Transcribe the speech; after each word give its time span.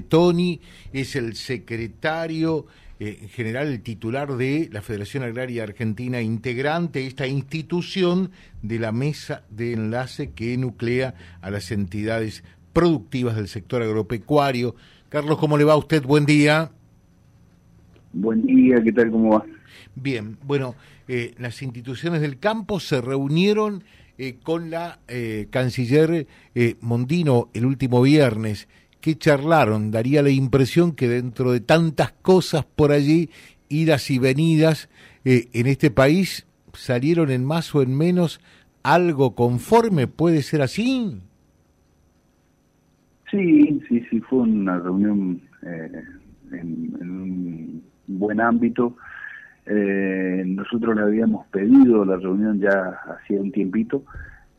Tony 0.00 0.58
es 0.94 1.16
el 1.16 1.34
secretario 1.34 2.64
eh, 2.98 3.28
general, 3.28 3.66
el 3.66 3.82
titular 3.82 4.38
de 4.38 4.70
la 4.72 4.80
Federación 4.80 5.22
Agraria 5.22 5.64
Argentina, 5.64 6.22
integrante 6.22 7.00
de 7.00 7.08
esta 7.08 7.26
institución 7.26 8.30
de 8.62 8.78
la 8.78 8.90
mesa 8.90 9.44
de 9.50 9.74
enlace 9.74 10.30
que 10.30 10.56
nuclea 10.56 11.12
a 11.42 11.50
las 11.50 11.70
entidades 11.72 12.42
productivas 12.72 13.36
del 13.36 13.48
sector 13.48 13.82
agropecuario. 13.82 14.76
Carlos, 15.10 15.36
¿cómo 15.36 15.58
le 15.58 15.64
va 15.64 15.74
a 15.74 15.76
usted? 15.76 16.02
Buen 16.02 16.24
día. 16.24 16.70
Buen 18.14 18.46
día, 18.46 18.82
¿qué 18.82 18.92
tal? 18.92 19.10
¿Cómo 19.10 19.32
va? 19.32 19.44
Bien, 19.94 20.38
bueno, 20.46 20.74
eh, 21.06 21.34
las 21.38 21.60
instituciones 21.60 22.22
del 22.22 22.38
campo 22.38 22.80
se 22.80 23.02
reunieron 23.02 23.84
eh, 24.16 24.36
con 24.42 24.70
la 24.70 25.00
canciller 25.50 26.26
Mondino 26.80 27.50
el 27.52 27.66
último 27.66 28.00
viernes 28.00 28.68
que 29.02 29.16
charlaron. 29.16 29.90
Daría 29.90 30.22
la 30.22 30.30
impresión 30.30 30.92
que 30.92 31.08
dentro 31.08 31.52
de 31.52 31.60
tantas 31.60 32.12
cosas 32.12 32.64
por 32.64 32.92
allí, 32.92 33.28
idas 33.68 34.10
y 34.10 34.18
venidas, 34.18 34.88
eh, 35.26 35.48
en 35.52 35.66
este 35.66 35.90
país 35.90 36.46
salieron 36.72 37.30
en 37.30 37.44
más 37.44 37.74
o 37.74 37.82
en 37.82 37.96
menos 37.98 38.40
algo 38.82 39.34
conforme. 39.34 40.06
¿Puede 40.06 40.40
ser 40.40 40.62
así? 40.62 41.20
Sí, 43.30 43.80
sí, 43.88 44.06
sí, 44.08 44.20
fue 44.20 44.40
una 44.40 44.78
reunión 44.78 45.40
eh, 45.62 46.02
en, 46.52 46.94
un 47.00 47.82
buen 48.06 48.40
ámbito. 48.40 48.96
Eh, 49.66 50.44
nosotros 50.46 50.96
le 50.96 51.02
habíamos 51.02 51.46
pedido 51.48 52.04
la 52.04 52.16
reunión 52.16 52.60
ya 52.60 53.00
hacía 53.06 53.40
un 53.40 53.52
tiempito, 53.52 54.04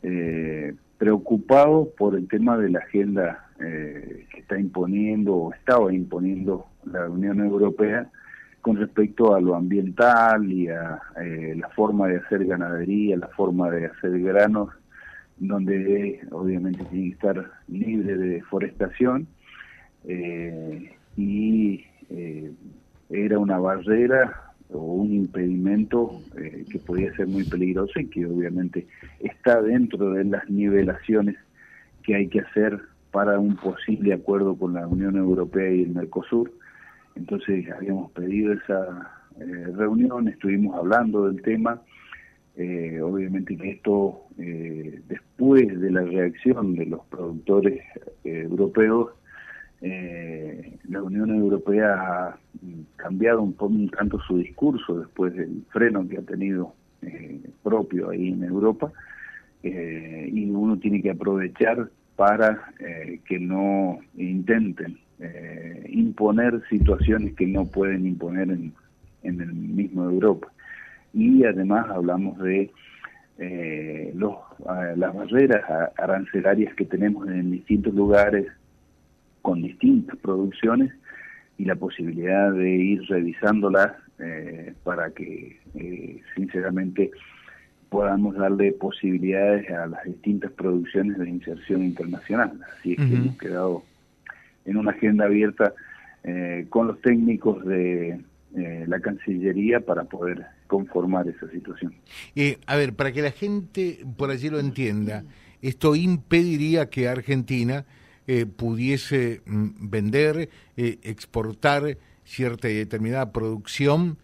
eh, 0.02 0.74
preocupados 0.98 1.88
por 1.96 2.16
el 2.16 2.26
tema 2.26 2.56
de 2.56 2.70
la 2.70 2.78
agenda 2.80 3.44
eh, 3.60 4.26
está 4.44 4.60
imponiendo 4.60 5.34
o 5.34 5.54
estaba 5.54 5.92
imponiendo 5.92 6.66
la 6.84 7.08
Unión 7.08 7.40
Europea 7.40 8.10
con 8.60 8.76
respecto 8.76 9.34
a 9.34 9.40
lo 9.40 9.54
ambiental 9.54 10.50
y 10.50 10.68
a 10.68 11.00
eh, 11.20 11.54
la 11.58 11.68
forma 11.70 12.08
de 12.08 12.18
hacer 12.18 12.44
ganadería, 12.44 13.16
la 13.16 13.28
forma 13.28 13.70
de 13.70 13.86
hacer 13.86 14.20
granos, 14.20 14.68
donde 15.38 16.20
obviamente 16.30 16.84
tiene 16.84 17.08
que 17.08 17.14
estar 17.14 17.50
libre 17.68 18.16
de 18.16 18.26
deforestación 18.28 19.26
eh, 20.06 20.94
y 21.16 21.84
era 23.10 23.38
una 23.38 23.58
barrera 23.58 24.52
o 24.70 24.78
un 24.78 25.12
impedimento 25.12 26.20
eh, 26.36 26.64
que 26.70 26.78
podía 26.78 27.14
ser 27.16 27.26
muy 27.26 27.44
peligroso 27.44 27.98
y 27.98 28.06
que 28.06 28.26
obviamente 28.26 28.86
está 29.20 29.62
dentro 29.62 30.12
de 30.12 30.24
las 30.24 30.48
nivelaciones 30.48 31.36
que 32.02 32.14
hay 32.16 32.28
que 32.28 32.40
hacer 32.40 32.80
para 33.14 33.38
un 33.38 33.56
posible 33.56 34.12
acuerdo 34.12 34.56
con 34.56 34.74
la 34.74 34.86
Unión 34.86 35.16
Europea 35.16 35.70
y 35.70 35.84
el 35.84 35.94
Mercosur. 35.94 36.52
Entonces 37.14 37.64
habíamos 37.70 38.10
pedido 38.10 38.52
esa 38.52 39.12
eh, 39.40 39.66
reunión, 39.76 40.26
estuvimos 40.28 40.76
hablando 40.76 41.28
del 41.28 41.40
tema. 41.40 41.80
Eh, 42.56 43.00
obviamente 43.00 43.56
que 43.56 43.70
esto, 43.70 44.22
después 44.36 45.80
de 45.80 45.90
la 45.90 46.02
reacción 46.02 46.74
de 46.74 46.86
los 46.86 47.04
productores 47.06 47.82
europeos, 48.24 49.10
eh, 49.86 50.78
la 50.88 51.02
Unión 51.02 51.28
Europea 51.28 51.94
ha 51.94 52.38
cambiado 52.96 53.42
un, 53.42 53.52
poco, 53.52 53.74
un 53.74 53.90
tanto 53.90 54.18
su 54.20 54.38
discurso 54.38 55.00
después 55.00 55.34
del 55.34 55.62
freno 55.68 56.08
que 56.08 56.16
ha 56.16 56.22
tenido 56.22 56.74
eh, 57.02 57.42
propio 57.62 58.08
ahí 58.08 58.28
en 58.28 58.44
Europa 58.44 58.90
eh, 59.62 60.26
y 60.32 60.48
uno 60.48 60.78
tiene 60.78 61.02
que 61.02 61.10
aprovechar 61.10 61.90
para 62.16 62.72
eh, 62.80 63.20
que 63.26 63.38
no 63.38 63.98
intenten 64.16 64.98
imponer 65.88 66.60
situaciones 66.68 67.34
que 67.34 67.46
no 67.46 67.64
pueden 67.64 68.04
imponer 68.04 68.50
en, 68.50 68.74
en 69.22 69.40
el 69.40 69.54
mismo 69.54 70.04
Europa. 70.04 70.52
Y 71.14 71.44
además 71.44 71.86
hablamos 71.88 72.36
de 72.40 72.70
los, 74.14 74.36
las 74.96 75.14
barreras 75.14 75.90
arancelarias 75.96 76.74
que 76.74 76.84
tenemos 76.84 77.26
en 77.28 77.52
distintos 77.52 77.94
lugares 77.94 78.48
con 79.40 79.62
distintas 79.62 80.16
producciones 80.18 80.92
y 81.58 81.64
la 81.64 81.76
posibilidad 81.76 82.52
de 82.52 82.70
ir 82.70 83.02
revisándolas 83.08 83.92
eh, 84.18 84.72
para 84.82 85.10
que 85.10 85.60
eh, 85.74 86.20
sinceramente 86.34 87.10
podamos 87.94 88.34
darle 88.34 88.72
posibilidades 88.72 89.70
a 89.70 89.86
las 89.86 90.02
distintas 90.02 90.50
producciones 90.50 91.16
de 91.16 91.30
inserción 91.30 91.84
internacional. 91.84 92.50
Así 92.76 92.94
es 92.94 92.96
que 92.96 93.14
hemos 93.14 93.38
quedado 93.38 93.84
en 94.64 94.78
una 94.78 94.90
agenda 94.90 95.26
abierta 95.26 95.74
eh, 96.24 96.66
con 96.70 96.88
los 96.88 97.00
técnicos 97.00 97.64
de 97.64 98.18
la 98.88 98.98
Cancillería 98.98 99.78
para 99.78 100.04
poder 100.04 100.44
conformar 100.66 101.28
esa 101.28 101.48
situación. 101.50 101.94
a 102.66 102.76
ver, 102.76 102.94
para 102.94 103.12
que 103.12 103.22
la 103.22 103.30
gente 103.30 104.00
por 104.16 104.30
allí 104.30 104.50
lo 104.50 104.58
entienda, 104.58 105.22
esto 105.62 105.94
impediría 105.94 106.90
que 106.90 107.06
Argentina 107.06 107.84
eh, 108.26 108.44
pudiese 108.44 109.40
mm, 109.46 109.88
vender, 109.88 110.48
eh, 110.76 110.98
exportar 111.04 111.96
cierta 112.24 112.68
y 112.68 112.74
determinada 112.74 113.30
producción 113.30 114.16
eh, 114.16 114.18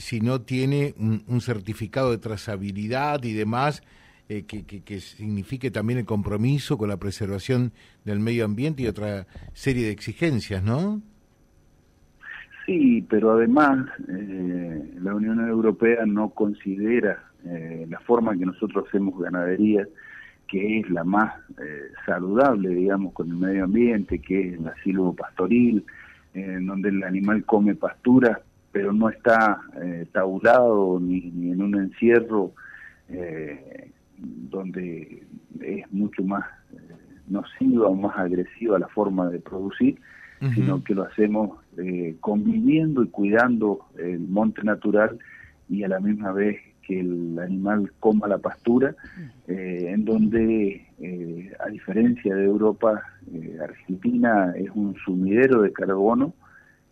si 0.00 0.20
no 0.20 0.40
tiene 0.40 0.94
un, 0.98 1.40
certificado 1.40 2.10
de 2.10 2.18
trazabilidad 2.18 3.22
y 3.24 3.32
demás 3.32 3.82
que, 4.28 4.44
que, 4.44 5.00
signifique 5.00 5.70
también 5.70 5.98
el 5.98 6.04
compromiso 6.06 6.78
con 6.78 6.88
la 6.88 6.96
preservación 6.96 7.72
del 8.04 8.18
medio 8.20 8.46
ambiente 8.46 8.82
y 8.82 8.86
otra 8.86 9.26
serie 9.52 9.84
de 9.84 9.90
exigencias, 9.90 10.62
¿no? 10.62 11.02
Sí, 12.64 13.04
pero 13.10 13.32
además 13.32 13.88
la 14.08 15.14
Unión 15.14 15.46
Europea 15.46 16.06
no 16.06 16.30
considera 16.30 17.22
la 17.44 18.00
forma 18.00 18.38
que 18.38 18.46
nosotros 18.46 18.86
hacemos 18.88 19.18
ganadería 19.18 19.86
que 20.52 20.80
es 20.80 20.90
la 20.90 21.02
más 21.02 21.34
eh, 21.58 21.92
saludable, 22.04 22.68
digamos, 22.68 23.14
con 23.14 23.30
el 23.30 23.36
medio 23.36 23.64
ambiente, 23.64 24.18
que 24.18 24.50
es 24.50 24.60
la 24.60 24.74
silvopastoril, 24.84 25.82
en 26.34 26.66
donde 26.66 26.90
el 26.90 27.02
animal 27.04 27.42
come 27.46 27.74
pastura, 27.74 28.42
pero 28.72 28.92
no 28.92 29.08
está 29.08 29.60
eh, 29.82 30.06
tabulado 30.12 30.98
ni, 31.00 31.28
en 31.50 31.62
un 31.62 31.76
encierro 31.76 32.52
eh, 33.08 33.90
donde 34.16 35.24
es 35.60 35.92
mucho 35.92 36.24
más 36.24 36.44
nociva 37.28 37.86
o 37.88 37.94
más 37.94 38.16
agresiva 38.18 38.78
la 38.78 38.88
forma 38.88 39.28
de 39.30 39.38
producir, 39.38 39.98
sino 40.54 40.82
que 40.82 40.92
lo 40.92 41.04
hacemos 41.04 41.60
conviviendo 42.18 43.04
y 43.04 43.08
cuidando 43.08 43.86
el 43.96 44.18
monte 44.26 44.64
natural 44.64 45.16
y 45.68 45.84
a 45.84 45.88
la 45.88 46.00
misma 46.00 46.32
vez 46.32 46.58
que 46.82 47.00
el 47.00 47.38
animal 47.38 47.90
coma 48.00 48.28
la 48.28 48.38
pastura, 48.38 48.94
eh, 49.46 49.86
en 49.88 50.04
donde, 50.04 50.86
eh, 50.98 51.52
a 51.64 51.68
diferencia 51.68 52.34
de 52.34 52.44
Europa, 52.44 53.02
eh, 53.32 53.58
Argentina 53.62 54.52
es 54.56 54.70
un 54.74 54.94
sumidero 55.04 55.62
de 55.62 55.72
carbono 55.72 56.34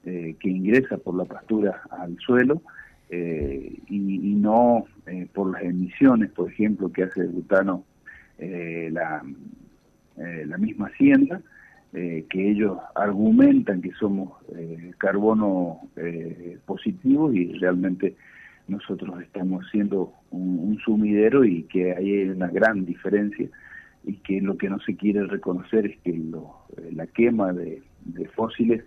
que 0.02 0.48
ingresa 0.48 0.96
por 0.96 1.14
la 1.14 1.24
pastura 1.24 1.82
al 1.90 2.16
suelo 2.18 2.62
y, 3.10 4.34
no 4.36 4.84
por 5.34 5.52
las 5.52 5.62
emisiones, 5.62 6.30
por 6.30 6.50
ejemplo, 6.50 6.90
que 6.90 7.02
hace 7.04 7.20
el 7.20 7.28
butano 7.28 7.84
la, 8.38 9.22
la 10.16 10.58
misma 10.58 10.86
hacienda, 10.86 11.42
que 11.92 12.50
ellos 12.50 12.78
argumentan 12.94 13.82
que 13.82 13.92
somos 13.92 14.32
carbono 14.98 15.80
positivos 16.64 17.34
y 17.34 17.52
realmente 17.58 18.16
nosotros 18.70 19.20
estamos 19.20 19.66
siendo 19.70 20.12
un, 20.30 20.78
sumidero 20.84 21.44
y 21.44 21.64
que 21.64 21.92
hay 21.92 22.22
una 22.28 22.48
gran 22.48 22.86
diferencia 22.86 23.48
y 24.04 24.14
que 24.14 24.40
lo 24.40 24.56
que 24.56 24.70
no 24.70 24.78
se 24.80 24.96
quiere 24.96 25.26
reconocer 25.26 25.86
es 25.86 25.98
que 25.98 26.16
lo, 26.16 26.54
eh, 26.78 26.90
la 26.92 27.06
quema 27.06 27.52
de, 27.52 27.82
fósiles, 28.34 28.82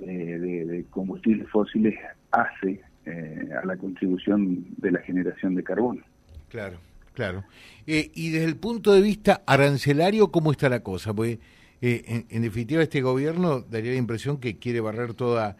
eh, 0.00 0.04
de, 0.06 0.84
combustibles 0.90 1.48
fósiles, 1.50 1.94
hace 2.30 2.80
eh, 3.04 3.48
a 3.62 3.66
la 3.66 3.76
contribución 3.76 4.66
de 4.76 4.90
la 4.92 5.00
generación 5.00 5.54
de 5.54 5.62
carbono. 5.62 6.02
Claro, 6.48 6.78
claro. 7.12 7.44
y 7.86 8.30
desde 8.30 8.46
el 8.46 8.56
punto 8.56 8.92
de 8.92 9.00
vista 9.00 9.42
arancelario, 9.46 10.30
¿cómo 10.30 10.52
está 10.52 10.68
la 10.68 10.80
cosa? 10.80 11.12
Porque 11.12 11.40
en, 11.80 12.26
en, 12.28 12.42
definitiva 12.42 12.82
este 12.82 13.02
gobierno 13.02 13.60
daría 13.60 13.92
la 13.92 13.98
impresión 13.98 14.38
que 14.38 14.58
quiere 14.58 14.80
barrer 14.80 15.14
toda, 15.14 15.56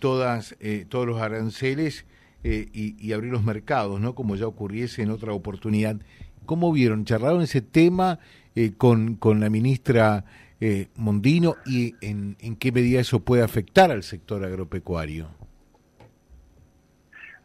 todas, 0.00 0.56
todos 0.88 1.06
los 1.06 1.20
aranceles 1.20 2.04
eh, 2.44 2.68
y, 2.72 3.12
abrir 3.12 3.30
los 3.30 3.44
mercados, 3.44 4.00
¿no? 4.00 4.16
Como 4.16 4.34
ya 4.34 4.48
ocurriese 4.48 5.02
en 5.02 5.10
otra 5.10 5.32
oportunidad. 5.32 5.96
¿Cómo 6.44 6.72
vieron? 6.72 7.04
¿Charlaron 7.04 7.42
ese 7.42 7.60
tema 7.60 8.18
eh, 8.56 8.72
con, 8.76 9.14
con 9.14 9.38
la 9.38 9.48
ministra 9.48 10.24
eh, 10.64 10.88
Mondino 10.96 11.56
y 11.66 11.94
en, 12.00 12.36
en 12.40 12.56
qué 12.56 12.72
medida 12.72 13.00
eso 13.00 13.20
puede 13.20 13.42
afectar 13.42 13.90
al 13.90 14.02
sector 14.02 14.44
agropecuario? 14.44 15.26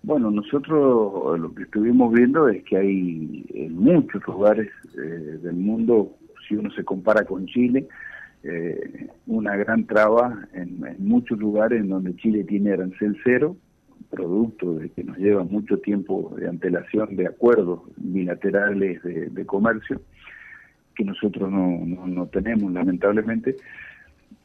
Bueno, 0.03 0.31
nosotros 0.31 1.39
lo 1.39 1.53
que 1.53 1.63
estuvimos 1.63 2.13
viendo 2.13 2.47
es 2.47 2.63
que 2.63 2.77
hay 2.77 3.45
en 3.53 3.75
muchos 3.75 4.25
lugares 4.25 4.69
del 4.93 5.55
mundo, 5.55 6.15
si 6.47 6.55
uno 6.55 6.71
se 6.71 6.83
compara 6.85 7.25
con 7.25 7.45
Chile, 7.47 7.87
eh, 8.43 9.07
una 9.25 9.55
gran 9.57 9.85
traba 9.85 10.47
en, 10.53 10.79
muchos 10.99 11.37
lugares 11.37 11.81
en 11.81 11.89
donde 11.89 12.15
Chile 12.15 12.43
tiene 12.43 12.71
arancel 12.71 13.17
cero, 13.23 13.57
producto 14.09 14.75
de 14.75 14.89
que 14.89 15.03
nos 15.03 15.17
lleva 15.17 15.43
mucho 15.43 15.79
tiempo 15.79 16.33
de 16.37 16.47
antelación 16.47 17.15
de 17.15 17.27
acuerdos 17.27 17.81
bilaterales 17.97 19.03
de, 19.03 19.45
comercio, 19.45 19.99
que 20.97 21.03
nosotros 21.03 21.51
no, 21.51 21.85
no, 21.85 22.25
tenemos 22.25 22.71
lamentablemente, 22.73 23.55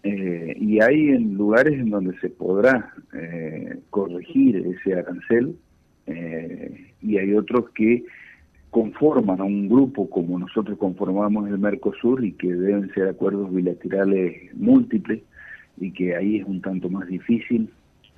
eh, 0.02 0.54
y 0.60 0.80
hay 0.80 1.08
en 1.08 1.34
lugares 1.34 1.74
en 1.74 1.90
donde 1.90 2.18
se 2.18 2.28
podrá 2.28 2.92
eh, 3.14 3.78
corregir 3.90 4.56
ese 4.56 4.94
arancel 4.94 5.56
y 7.00 7.16
hay 7.16 7.32
otros 7.32 7.70
que 7.70 8.04
conforman 8.70 9.40
a 9.40 9.44
un 9.44 9.68
grupo 9.68 10.10
como 10.10 10.38
nosotros 10.38 10.76
conformamos 10.78 11.48
el 11.48 11.58
Mercosur 11.58 12.24
y 12.24 12.32
que 12.32 12.52
deben 12.52 12.92
ser 12.94 13.08
acuerdos 13.08 13.52
bilaterales 13.54 14.54
múltiples 14.54 15.22
y 15.78 15.92
que 15.92 16.16
ahí 16.16 16.38
es 16.38 16.46
un 16.46 16.60
tanto 16.60 16.88
más 16.88 17.06
difícil 17.06 17.70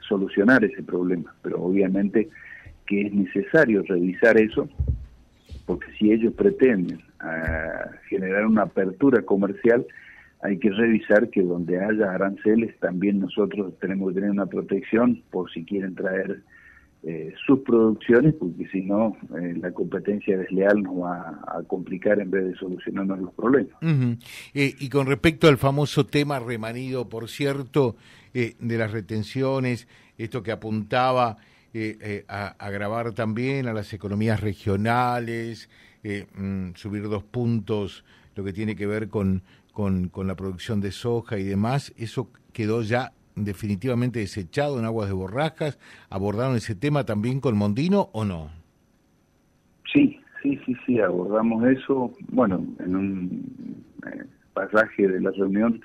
solucionar 0.08 0.64
ese 0.64 0.82
problema, 0.82 1.34
pero 1.42 1.62
obviamente 1.62 2.28
que 2.86 3.02
es 3.02 3.12
necesario 3.12 3.82
revisar 3.82 4.40
eso 4.40 4.69
porque 5.66 5.86
si 5.98 6.12
ellos 6.12 6.32
pretenden 6.34 7.00
ah, 7.24 7.90
generar 8.08 8.46
una 8.46 8.62
apertura 8.62 9.22
comercial 9.22 9.86
hay 10.44 10.58
que 10.58 10.70
revisar 10.70 11.30
que 11.30 11.42
donde 11.42 11.82
haya 11.82 12.12
aranceles 12.12 12.78
también 12.78 13.18
nosotros 13.18 13.72
tenemos 13.80 14.10
que 14.10 14.16
tener 14.16 14.30
una 14.30 14.44
protección 14.44 15.22
por 15.30 15.50
si 15.50 15.64
quieren 15.64 15.94
traer 15.94 16.42
eh, 17.06 17.34
sus 17.46 17.60
producciones, 17.60 18.34
porque 18.34 18.66
si 18.68 18.82
no, 18.82 19.16
eh, 19.38 19.54
la 19.58 19.72
competencia 19.72 20.38
desleal 20.38 20.82
nos 20.82 21.02
va 21.02 21.38
a 21.46 21.62
complicar 21.66 22.18
en 22.20 22.30
vez 22.30 22.44
de 22.44 22.54
solucionarnos 22.56 23.18
los 23.20 23.34
problemas. 23.34 23.74
Eh, 24.54 24.74
y 24.78 24.88
con 24.90 25.06
respecto 25.06 25.48
al 25.48 25.56
famoso 25.56 26.06
tema 26.06 26.38
remanido, 26.40 27.08
por 27.08 27.28
cierto, 27.28 27.96
de 28.32 28.78
las 28.78 28.90
retenciones, 28.90 29.86
esto 30.18 30.42
que 30.42 30.50
apuntaba 30.50 31.36
a 32.28 32.46
agravar 32.58 33.12
también 33.12 33.68
a 33.68 33.72
las 33.72 33.92
economías 33.92 34.40
regionales, 34.40 35.70
mm, 36.04 36.74
subir 36.74 37.08
dos 37.08 37.24
puntos 37.24 38.04
lo 38.36 38.44
que 38.44 38.52
tiene 38.52 38.76
que 38.76 38.86
ver 38.86 39.08
con, 39.08 39.42
con, 39.72 40.08
con 40.08 40.26
la 40.26 40.36
producción 40.36 40.80
de 40.80 40.92
soja 40.92 41.38
y 41.38 41.44
demás, 41.44 41.92
eso 41.96 42.30
quedó 42.52 42.82
ya 42.82 43.12
definitivamente 43.36 44.20
desechado 44.20 44.78
en 44.78 44.84
aguas 44.84 45.08
de 45.08 45.14
borrascas? 45.14 45.78
¿Abordaron 46.10 46.56
ese 46.56 46.74
tema 46.74 47.04
también 47.04 47.40
con 47.40 47.56
Mondino 47.56 48.10
o 48.12 48.24
no? 48.24 48.50
Sí, 49.92 50.20
sí, 50.42 50.58
sí, 50.64 50.76
sí, 50.86 51.00
abordamos 51.00 51.64
eso. 51.66 52.12
Bueno, 52.28 52.64
en 52.80 52.96
un 52.96 53.84
eh, 54.06 54.24
pasaje 54.52 55.08
de 55.08 55.20
la 55.20 55.30
reunión, 55.30 55.80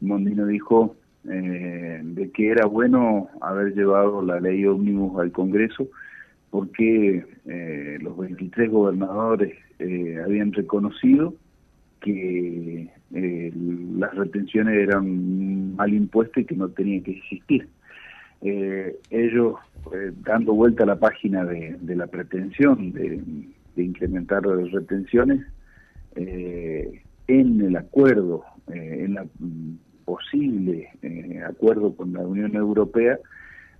Mondino 0.00 0.46
dijo 0.46 0.96
eh, 1.24 2.00
de 2.02 2.30
que 2.30 2.50
era 2.50 2.66
bueno 2.66 3.28
haber 3.40 3.74
llevado 3.74 4.22
la 4.22 4.40
ley 4.40 4.64
ómnibus 4.66 5.20
al 5.20 5.32
Congreso 5.32 5.88
porque 6.52 7.24
eh, 7.46 7.98
los 8.00 8.16
23 8.16 8.70
gobernadores 8.70 9.56
habían 10.24 10.52
reconocido 10.52 11.34
que 12.02 12.88
eh, 13.14 13.52
las 13.96 14.14
retenciones 14.14 14.76
eran 14.76 15.76
mal 15.76 15.92
impuestas 15.92 16.42
y 16.42 16.46
que 16.46 16.56
no 16.56 16.68
tenían 16.68 17.02
que 17.02 17.12
existir. 17.12 17.68
Eh, 18.42 18.96
ellos, 19.10 19.54
eh, 19.94 20.12
dando 20.24 20.52
vuelta 20.54 20.82
a 20.82 20.86
la 20.86 20.98
página 20.98 21.44
de, 21.44 21.78
la 21.94 22.06
pretensión 22.08 22.92
de, 22.92 23.22
incrementar 23.76 24.44
las 24.44 24.70
retenciones, 24.70 25.46
en 26.14 27.60
el 27.60 27.76
acuerdo, 27.76 28.44
en 28.68 29.14
la 29.14 29.24
posible 30.04 30.90
acuerdo 31.48 31.94
con 31.96 32.12
la 32.12 32.20
Unión 32.20 32.54
Europea, 32.54 33.18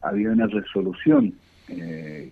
había 0.01 0.31
una 0.31 0.47
resolución 0.47 1.35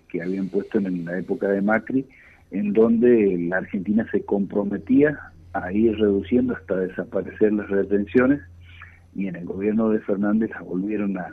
que 0.09 0.23
habían 0.23 0.49
puesto 0.49 0.79
en 0.79 1.05
la 1.05 1.19
época 1.19 1.49
de 1.49 1.63
Macri, 1.63 2.07
en 2.51 2.73
donde 2.73 3.37
la 3.49 3.59
Argentina 3.59 4.07
se 4.11 4.23
comprometía 4.25 5.19
a 5.53 5.73
ir 5.73 5.97
reduciendo 5.99 6.55
hasta 6.55 6.77
desaparecer 6.77 7.53
las 7.53 7.69
retenciones 7.69 8.41
y 9.15 9.27
en 9.27 9.37
el 9.37 9.45
gobierno 9.45 9.91
de 9.91 10.01
Fernández 10.01 10.51
volvieron 10.65 11.19
a, 11.19 11.33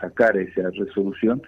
sacar 0.00 0.36
esa 0.36 0.70
resolución 0.70 1.42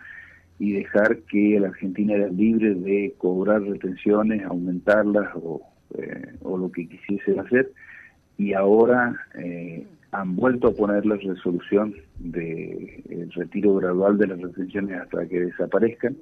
y 0.58 0.72
dejar 0.72 1.18
que 1.30 1.58
la 1.60 1.68
Argentina 1.68 2.14
era 2.14 2.26
libre 2.28 2.74
de 2.74 3.14
cobrar 3.16 3.62
retenciones, 3.62 4.42
aumentarlas 4.44 5.28
o, 5.36 5.62
eh, 5.96 6.34
o 6.42 6.58
lo 6.58 6.72
que 6.72 6.88
quisiese 6.88 7.38
hacer. 7.38 7.70
Y 8.36 8.54
ahora 8.54 9.14
eh, 9.36 9.86
han 10.14 10.36
vuelto 10.36 10.68
a 10.68 10.72
poner 10.72 11.04
la 11.04 11.16
resolución 11.16 11.94
de 12.18 13.28
retiro 13.34 13.74
gradual 13.74 14.16
de 14.16 14.28
las 14.28 14.40
retenciones 14.40 15.00
hasta 15.00 15.26
que 15.26 15.40
desaparezcan 15.40 16.16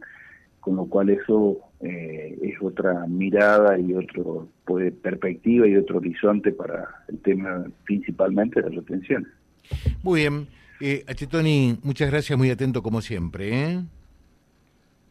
con 0.62 0.76
lo 0.76 0.86
cual 0.86 1.10
eso 1.10 1.58
eh, 1.80 2.38
es 2.40 2.54
otra 2.62 3.04
mirada 3.08 3.78
y 3.78 3.94
otro 3.94 4.48
pues, 4.64 4.94
perspectiva 4.94 5.66
y 5.66 5.76
otro 5.76 5.98
horizonte 5.98 6.52
para 6.52 6.88
el 7.08 7.18
tema 7.18 7.64
principalmente 7.84 8.62
de 8.62 8.68
las 8.68 8.76
retenciones. 8.76 9.28
Muy 10.04 10.20
bien, 10.20 10.46
eh, 10.80 11.04
Achetoni, 11.08 11.78
muchas 11.82 12.10
gracias, 12.10 12.38
muy 12.38 12.48
atento 12.48 12.80
como 12.80 13.00
siempre. 13.00 13.50
¿eh? 13.50 13.82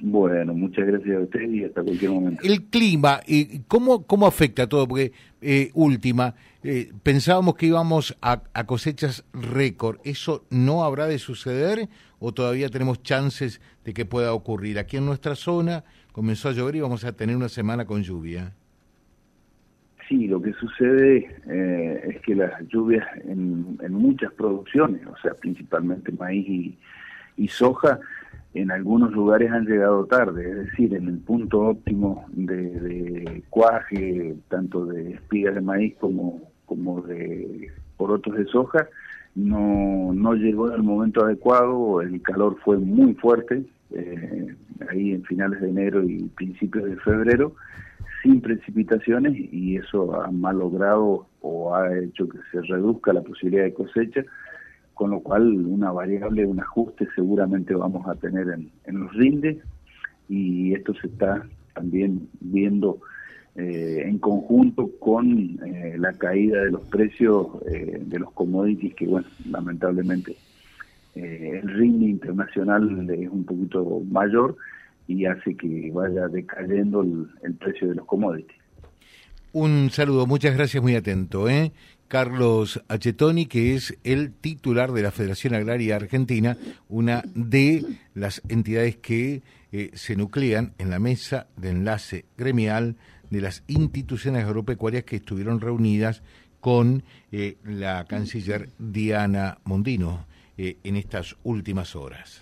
Bueno, 0.04 0.56
muchas 0.56 0.88
gracias 0.88 1.16
a 1.16 1.20
usted 1.20 1.42
y 1.42 1.64
hasta 1.64 1.84
cualquier 1.84 2.12
momento. 2.12 2.42
El 2.44 2.64
clima, 2.64 3.20
¿cómo, 3.68 4.08
cómo 4.08 4.26
afecta 4.26 4.68
todo? 4.68 4.88
Porque, 4.88 5.12
eh, 5.42 5.70
última, 5.76 6.34
eh, 6.64 6.92
pensábamos 7.04 7.56
que 7.56 7.68
íbamos 7.68 8.18
a, 8.20 8.42
cosechas 8.66 9.24
récord. 9.34 10.00
¿Eso 10.04 10.46
no 10.50 10.84
habrá 10.84 11.06
de 11.06 11.20
suceder 11.20 11.88
o 12.20 12.34
todavía 12.34 12.70
tenemos 12.70 13.04
chances 13.04 13.62
de 13.86 13.94
que 13.94 14.06
pueda 14.06 14.34
ocurrir? 14.34 14.80
Aquí 14.80 14.98
en 14.98 15.06
nuestra 15.06 15.36
zona 15.36 15.84
comenzó 16.12 16.50
a 16.50 16.54
llover 16.54 16.78
y 16.78 16.82
vamos 16.82 17.06
a 17.06 17.12
tener 17.14 17.36
una 17.36 17.50
semana 17.50 17.86
con 17.86 18.02
lluvia. 18.02 18.54
Sí, 20.10 20.28
lo 20.28 20.42
que 20.42 20.52
sucede 20.54 21.30
eh, 21.48 22.02
es 22.10 22.22
que 22.22 22.34
las 22.36 22.68
lluvias 22.68 23.08
en, 23.24 23.78
muchas 23.92 24.34
producciones, 24.34 25.06
o 25.06 25.16
sea, 25.22 25.36
principalmente 25.36 26.12
maíz 26.12 26.76
y 27.38 27.48
soja, 27.48 28.00
en 28.54 28.72
algunos 28.72 29.12
lugares 29.14 29.52
han 29.52 29.66
llegado 29.66 30.06
tarde, 30.06 30.50
es 30.50 30.56
decir, 30.68 30.94
en 30.94 31.08
el 31.08 31.20
punto 31.20 31.62
óptimo 31.62 32.26
de, 32.32 33.44
cuaje, 33.50 34.36
tanto 34.50 34.86
de 34.86 35.14
espigas 35.14 35.56
de 35.56 35.62
maíz 35.62 35.96
como, 36.00 36.42
como 36.66 37.02
de 37.02 37.72
porotos 37.98 38.36
de 38.36 38.46
soja, 38.46 38.88
no, 39.36 40.12
no 40.14 40.34
llegó 40.34 40.68
en 40.68 40.76
el 40.76 40.84
momento 40.84 41.24
adecuado, 41.24 42.02
el 42.02 42.22
calor 42.22 42.58
fue 42.64 42.78
muy 42.78 43.14
fuerte, 43.14 43.64
eh, 43.92 44.56
ahí 44.90 45.12
en 45.12 45.24
finales 45.24 45.62
de 45.62 45.70
enero 45.70 46.04
y 46.04 46.24
principios 46.36 46.86
de 46.86 46.98
febrero, 46.98 47.56
sin 48.22 48.42
precipitaciones 48.42 49.34
y 49.36 49.78
eso 49.78 50.22
ha 50.22 50.30
malogrado 50.30 51.28
o 51.42 51.74
ha 51.74 51.98
hecho 51.98 52.28
que 52.28 52.38
se 52.52 52.62
reduzca 52.62 53.14
la 53.14 53.22
posibilidad 53.22 53.64
de 53.64 53.74
cosecha 53.74 54.26
con 55.02 55.10
lo 55.10 55.22
cual 55.22 55.66
una 55.66 55.92
variable, 55.92 56.46
un 56.46 56.60
ajuste 56.60 57.08
seguramente 57.16 57.74
vamos 57.74 58.08
a 58.08 58.14
tener 58.14 58.46
en, 58.50 59.00
los 59.00 59.12
rindes 59.16 59.58
y 60.30 60.76
esto 60.76 60.94
se 60.94 61.08
está 61.08 61.44
también 61.74 62.30
viendo 62.40 63.00
eh, 63.56 64.04
en 64.06 64.20
conjunto 64.20 64.92
con 65.00 65.60
eh, 65.66 65.96
la 65.98 66.14
caída 66.14 66.66
de 66.66 66.70
los 66.70 66.88
precios 66.90 67.48
eh, 67.72 68.00
de 68.00 68.20
los 68.20 68.32
commodities 68.34 68.94
que 68.94 69.08
bueno 69.08 69.26
lamentablemente 69.50 70.36
el 71.16 71.68
rinde 71.68 72.06
internacional 72.06 73.10
es 73.10 73.28
un 73.28 73.44
poquito 73.44 74.04
mayor 74.08 74.56
y 75.08 75.26
hace 75.26 75.56
que 75.56 75.90
vaya 75.92 76.28
decayendo 76.28 77.02
el 77.02 77.56
precio 77.56 77.90
de 77.90 77.96
los 77.96 78.06
commodities. 78.06 78.62
Un 79.54 79.90
saludo, 79.90 80.26
muchas 80.26 80.56
gracias, 80.56 80.82
muy 80.82 80.96
atento. 80.96 81.50
¿eh? 81.50 81.74
Carlos 82.12 82.84
Achetoni, 82.90 83.46
que 83.46 83.74
es 83.74 83.98
el 84.04 84.34
titular 84.34 84.92
de 84.92 85.02
la 85.02 85.12
Federación 85.12 85.56
Agraria 85.56 85.96
Argentina, 85.96 86.58
una 86.90 87.24
de 87.36 87.86
las 88.14 88.42
entidades 88.50 88.98
que 88.98 89.44
eh, 89.72 89.92
se 89.94 90.18
nuclean 90.18 90.74
en 90.78 90.90
la 90.90 91.00
mesa 91.00 91.48
de 91.56 91.70
enlace 91.70 92.26
gremial 92.38 92.98
de 93.30 93.40
las 93.40 93.64
instituciones 93.68 94.44
agropecuarias 94.44 95.06
que 95.06 95.16
estuvieron 95.16 95.62
reunidas 95.62 96.22
con 96.60 97.04
eh, 97.32 97.56
la 97.64 98.04
canciller 98.04 98.68
Diana 98.78 99.60
Mondino 99.64 100.26
eh, 100.58 100.80
en 100.84 100.98
estas 100.98 101.38
últimas 101.44 101.96
horas 101.96 102.42